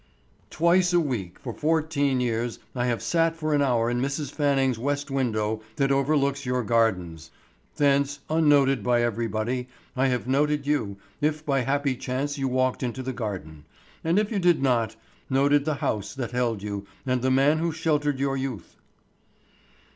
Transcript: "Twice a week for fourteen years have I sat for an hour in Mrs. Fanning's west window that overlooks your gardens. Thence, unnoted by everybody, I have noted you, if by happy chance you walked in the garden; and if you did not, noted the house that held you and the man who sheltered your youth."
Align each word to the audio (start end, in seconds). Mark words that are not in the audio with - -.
"Twice 0.49 0.93
a 0.93 0.99
week 0.99 1.37
for 1.37 1.53
fourteen 1.53 2.19
years 2.19 2.57
have 2.73 2.97
I 2.97 3.01
sat 3.03 3.35
for 3.35 3.53
an 3.53 3.61
hour 3.61 3.87
in 3.87 4.01
Mrs. 4.01 4.31
Fanning's 4.31 4.79
west 4.79 5.11
window 5.11 5.61
that 5.75 5.91
overlooks 5.91 6.43
your 6.43 6.63
gardens. 6.63 7.29
Thence, 7.75 8.19
unnoted 8.27 8.81
by 8.81 9.03
everybody, 9.03 9.67
I 9.95 10.07
have 10.07 10.27
noted 10.27 10.65
you, 10.65 10.97
if 11.21 11.45
by 11.45 11.59
happy 11.59 11.95
chance 11.95 12.35
you 12.39 12.47
walked 12.47 12.81
in 12.81 12.93
the 12.93 13.13
garden; 13.13 13.63
and 14.03 14.17
if 14.17 14.31
you 14.31 14.39
did 14.39 14.59
not, 14.63 14.95
noted 15.29 15.65
the 15.65 15.75
house 15.85 16.15
that 16.15 16.31
held 16.31 16.63
you 16.63 16.87
and 17.05 17.21
the 17.21 17.29
man 17.29 17.59
who 17.59 17.71
sheltered 17.71 18.19
your 18.19 18.35
youth." 18.35 18.77